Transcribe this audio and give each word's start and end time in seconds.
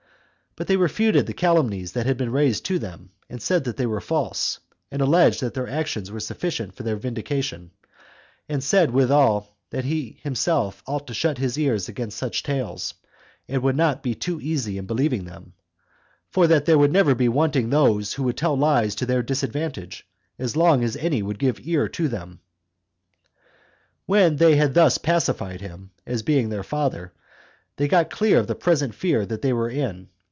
But 0.57 0.67
they 0.67 0.75
refuted 0.75 1.27
the 1.27 1.33
calumnies 1.33 1.93
that 1.93 2.05
had 2.05 2.17
been 2.17 2.29
raised 2.33 2.69
of 2.71 2.81
them, 2.81 3.11
and 3.29 3.41
said 3.41 3.63
they 3.63 3.85
were 3.85 4.01
false, 4.01 4.59
and 4.91 5.01
alleged 5.01 5.39
that 5.39 5.53
their 5.53 5.69
actions 5.69 6.11
were 6.11 6.19
sufficient 6.19 6.75
for 6.75 6.83
their 6.83 6.97
vindication; 6.97 7.71
and 8.49 8.61
said 8.61 8.91
withal, 8.91 9.55
that 9.69 9.85
he 9.85 10.19
himself 10.21 10.83
ought 10.85 11.07
to 11.07 11.13
shut 11.13 11.37
his 11.37 11.57
ears 11.57 11.87
against 11.87 12.17
such 12.17 12.43
tales, 12.43 12.95
and 13.47 13.63
not 13.77 14.03
be 14.03 14.13
too 14.13 14.41
easy 14.41 14.77
in 14.77 14.85
believing 14.87 15.23
them, 15.23 15.53
for 16.29 16.47
that 16.47 16.65
there 16.65 16.77
would 16.77 16.91
never 16.91 17.15
be 17.15 17.29
wanting 17.29 17.69
those 17.69 18.13
that 18.15 18.21
would 18.21 18.35
tell 18.35 18.57
lies 18.57 18.93
to 18.95 19.05
their 19.05 19.23
disadvantage, 19.23 20.05
as 20.37 20.57
long 20.57 20.83
as 20.83 20.97
any 20.97 21.23
would 21.23 21.39
give 21.39 21.65
ear 21.65 21.87
to 21.87 22.09
them. 22.09 22.41
5. 23.19 23.29
When 24.07 24.35
they 24.35 24.57
had 24.57 24.73
thus 24.73 24.95
soon 24.95 25.03
pacified 25.03 25.61
him, 25.61 25.91
as 26.05 26.23
being 26.23 26.49
their 26.49 26.61
father, 26.63 27.13
they 27.77 27.87
got 27.87 28.09
clear 28.09 28.37
of 28.37 28.47
the 28.47 28.53
present 28.55 28.93
fear 28.93 29.25
they 29.25 29.53
were 29.53 29.69
in. 29.69 30.09